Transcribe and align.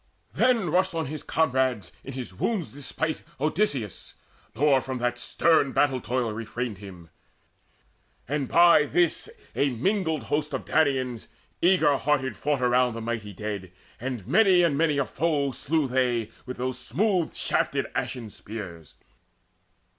Then 0.33 0.71
Rushed 0.71 0.95
on 0.95 1.05
his 1.05 1.21
comrades, 1.21 1.91
in 2.03 2.13
his 2.13 2.33
wound's 2.33 2.73
despite, 2.73 3.21
Odysseus, 3.39 4.15
nor 4.55 4.81
from 4.81 4.97
that 4.97 5.19
stern 5.19 5.73
battle 5.73 6.01
toil 6.01 6.33
Refrained 6.33 6.79
him. 6.79 7.11
And 8.27 8.47
by 8.47 8.87
this 8.87 9.29
a 9.55 9.69
mingled 9.69 10.23
host 10.23 10.55
Of 10.55 10.65
Danaans 10.65 11.27
eager 11.61 11.97
hearted 11.97 12.35
fought 12.35 12.63
around 12.63 12.95
The 12.95 13.01
mighty 13.01 13.31
dead, 13.31 13.71
and 13.99 14.25
many 14.25 14.63
and 14.63 14.75
many 14.75 14.97
a 14.97 15.05
foe 15.05 15.51
Slew 15.51 15.87
they 15.87 16.31
with 16.47 16.57
those 16.57 16.79
smooth 16.79 17.35
shafted 17.35 17.85
ashen 17.93 18.31
spears. 18.31 18.95